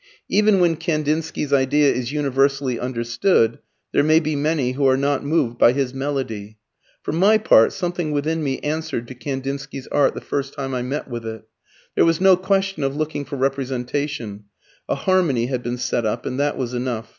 [0.29, 3.59] Even when Kandinsky's idea is universally understood
[3.91, 6.57] there may be many who are not moved by his melody.
[7.03, 11.07] For my part, something within me answered to Kandinsky's art the first time I met
[11.07, 11.43] with it.
[11.93, 14.45] There was no question of looking for representation;
[14.89, 17.09] a harmony had been set up, and that was enough.